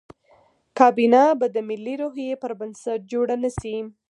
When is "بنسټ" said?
2.59-2.99